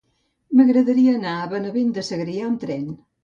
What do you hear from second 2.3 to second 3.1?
amb tren.